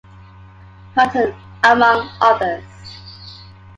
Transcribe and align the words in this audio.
Hutton, 0.95 1.31
among 1.63 2.09
others. 2.21 2.63